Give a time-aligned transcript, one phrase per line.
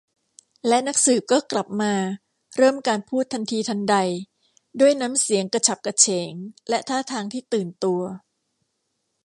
[0.67, 1.93] และนักสืบก็กลับมา
[2.57, 3.95] เริ่มการพูดทันทีทันใด
[4.79, 6.31] ด้วยน้ำเสียงกระฉับกระเฉง
[6.69, 8.01] และท่าทางที่ตื่นตัว